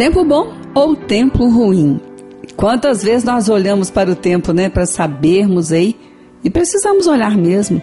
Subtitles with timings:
[0.00, 2.00] Tempo bom ou tempo ruim?
[2.56, 5.94] Quantas vezes nós olhamos para o tempo, né, para sabermos aí,
[6.42, 7.82] e precisamos olhar mesmo.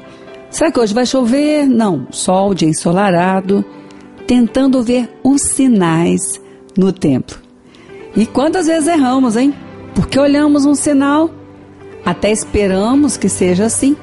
[0.50, 1.68] Será que hoje vai chover?
[1.68, 3.64] Não, sol, dia ensolarado,
[4.26, 6.42] tentando ver os sinais
[6.76, 7.40] no tempo.
[8.16, 9.54] E quantas vezes erramos, hein?
[9.94, 11.30] Porque olhamos um sinal,
[12.04, 13.96] até esperamos que seja assim,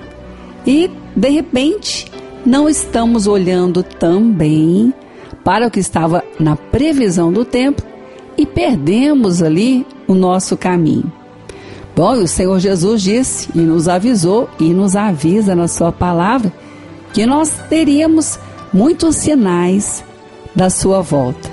[0.64, 2.12] e de repente
[2.46, 4.94] não estamos olhando também
[5.42, 7.92] para o que estava na previsão do tempo
[8.36, 11.10] e perdemos ali o nosso caminho.
[11.96, 16.52] Bom, o Senhor Jesus disse e nos avisou e nos avisa na Sua palavra
[17.12, 18.38] que nós teríamos
[18.72, 20.04] muitos sinais
[20.54, 21.48] da Sua volta.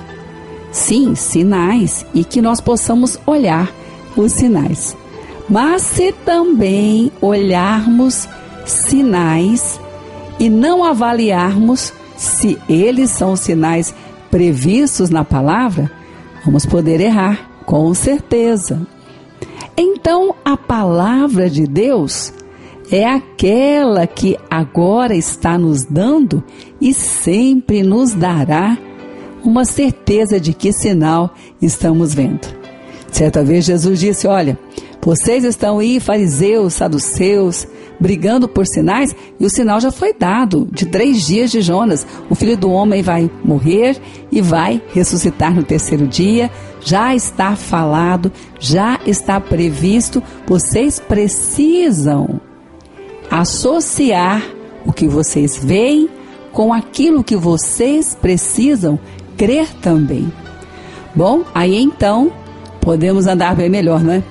[0.71, 3.71] Sim, sinais e que nós possamos olhar
[4.15, 4.97] os sinais.
[5.47, 8.27] Mas se também olharmos
[8.65, 9.79] sinais
[10.39, 13.93] e não avaliarmos se eles são sinais
[14.31, 15.91] previstos na palavra,
[16.43, 18.85] vamos poder errar, com certeza.
[19.77, 22.33] Então, a palavra de Deus
[22.91, 26.43] é aquela que agora está nos dando
[26.79, 28.77] e sempre nos dará
[29.43, 32.47] uma certeza de que sinal estamos vendo.
[33.11, 34.57] Certa vez Jesus disse: Olha,
[35.01, 37.67] vocês estão aí, fariseus, saduceus,
[37.99, 42.05] brigando por sinais, e o sinal já foi dado de três dias de Jonas.
[42.29, 43.99] O filho do homem vai morrer
[44.31, 46.51] e vai ressuscitar no terceiro dia.
[46.81, 50.21] Já está falado, já está previsto.
[50.47, 52.39] Vocês precisam
[53.29, 54.43] associar
[54.85, 56.09] o que vocês veem
[56.51, 58.99] com aquilo que vocês precisam
[59.37, 60.31] crer também.
[61.15, 62.31] Bom, aí então
[62.79, 64.23] podemos andar bem melhor, não é?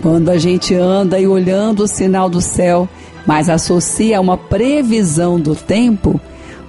[0.00, 2.88] Quando a gente anda e olhando o sinal do céu,
[3.26, 6.20] mas associa uma previsão do tempo,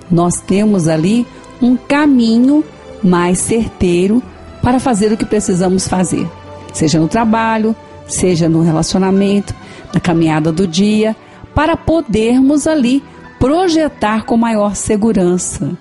[0.10, 1.26] nós temos ali
[1.62, 2.64] um caminho
[3.04, 4.22] mais certeiro
[4.62, 6.28] para fazer o que precisamos fazer,
[6.74, 7.76] seja no trabalho,
[8.08, 9.54] seja no relacionamento,
[9.94, 11.16] na caminhada do dia,
[11.54, 13.04] para podermos ali
[13.39, 15.78] projetar com maior segurança.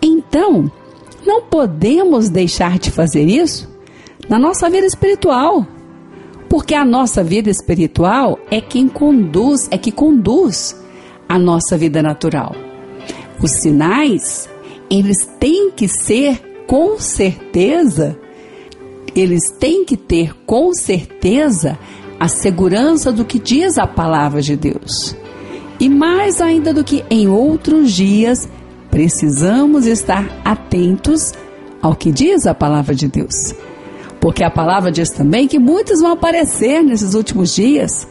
[0.00, 0.70] Então,
[1.26, 3.68] não podemos deixar de fazer isso
[4.28, 5.66] na nossa vida espiritual.
[6.48, 10.76] Porque a nossa vida espiritual é quem conduz, é que conduz
[11.28, 12.54] a nossa vida natural.
[13.42, 14.48] Os sinais,
[14.90, 18.18] eles têm que ser com certeza,
[19.14, 21.78] eles têm que ter com certeza
[22.18, 25.16] a segurança do que diz a palavra de Deus.
[25.78, 28.48] E mais ainda do que em outros dias,
[28.90, 31.34] precisamos estar atentos
[31.82, 33.54] ao que diz a palavra de Deus.
[34.24, 38.08] Porque a palavra diz também que muitos vão aparecer nesses últimos dias,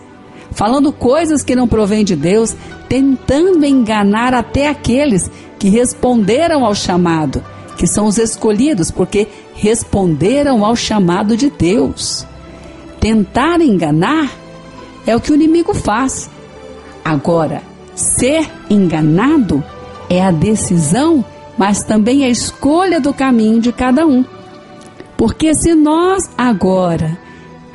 [0.52, 2.56] falando coisas que não provêm de Deus,
[2.88, 7.44] tentando enganar até aqueles que responderam ao chamado,
[7.80, 12.28] que são os escolhidos, porque responderam ao chamado de Deus.
[13.00, 14.30] Tentar enganar
[15.08, 16.30] é o que o inimigo faz.
[17.04, 17.64] Agora,
[17.96, 19.64] ser enganado
[20.12, 21.26] é a decisão,
[21.58, 24.24] mas também a escolha do caminho de cada um.
[25.18, 27.18] Porque se nós agora,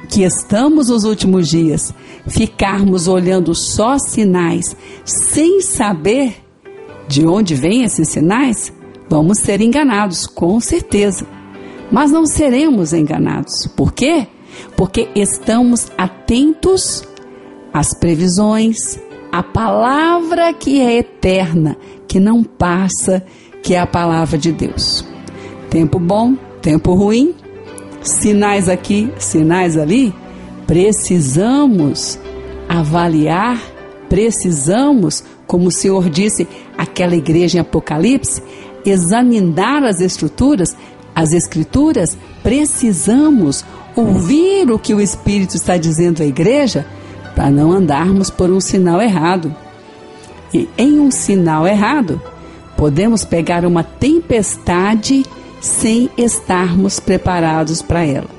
[0.08, 1.94] que estamos nos últimos dias,
[2.26, 6.36] ficarmos olhando só sinais, sem saber
[7.06, 8.72] de onde vêm esses sinais,
[9.08, 11.26] vamos ser enganados, com certeza.
[11.90, 13.66] Mas não seremos enganados.
[13.74, 14.26] Por quê?
[14.76, 17.02] Porque estamos atentos
[17.72, 18.98] às previsões,
[19.32, 21.76] à palavra que é eterna,
[22.06, 23.24] que não passa,
[23.62, 25.04] que é a palavra de Deus.
[25.70, 26.34] Tempo bom,
[26.68, 27.34] tempo ruim,
[28.02, 30.12] sinais aqui, sinais ali,
[30.66, 32.18] precisamos
[32.68, 33.58] avaliar,
[34.06, 36.46] precisamos, como o Senhor disse,
[36.76, 38.42] aquela igreja em Apocalipse,
[38.84, 40.76] examinar as estruturas,
[41.14, 43.64] as escrituras, precisamos
[43.96, 46.86] ouvir o que o Espírito está dizendo à igreja
[47.34, 49.56] para não andarmos por um sinal errado.
[50.52, 52.20] E em um sinal errado,
[52.76, 55.24] podemos pegar uma tempestade
[55.60, 58.30] sem estarmos preparados para ela.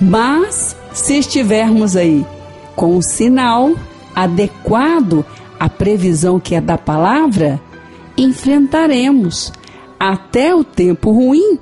[0.00, 2.24] Mas se estivermos aí
[2.74, 3.72] com o sinal
[4.14, 5.24] adequado
[5.58, 7.60] à previsão que é da palavra,
[8.16, 9.52] enfrentaremos
[9.98, 11.58] até o tempo ruim,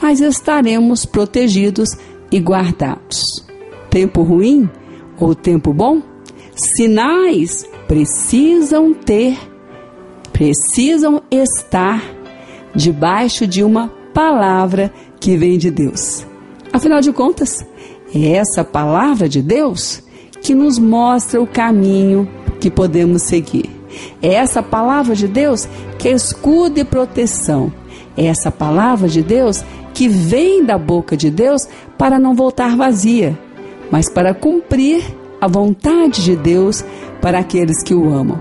[0.00, 1.96] mas estaremos protegidos
[2.30, 3.44] e guardados.
[3.90, 4.68] Tempo ruim
[5.18, 6.02] ou tempo bom?
[6.54, 9.36] Sinais precisam ter,
[10.32, 12.02] precisam estar
[12.74, 16.24] debaixo de uma palavra que vem de Deus.
[16.72, 17.66] Afinal de contas,
[18.14, 20.02] é essa palavra de Deus
[20.40, 22.28] que nos mostra o caminho
[22.60, 23.68] que podemos seguir.
[24.22, 25.68] É essa palavra de Deus
[25.98, 27.72] que é escudo e proteção.
[28.16, 31.68] É essa palavra de Deus que vem da boca de Deus
[31.98, 33.38] para não voltar vazia,
[33.90, 35.04] mas para cumprir
[35.40, 36.84] a vontade de Deus
[37.20, 38.40] para aqueles que o amam.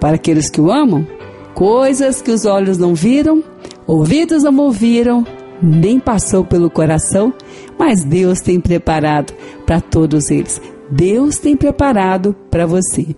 [0.00, 1.06] Para aqueles que o amam,
[1.54, 3.42] coisas que os olhos não viram,
[3.86, 5.26] ouvidos não ouviram,
[5.62, 7.32] nem passou pelo coração,
[7.78, 9.32] mas Deus tem preparado
[9.64, 10.60] para todos eles.
[10.90, 13.16] Deus tem preparado para você.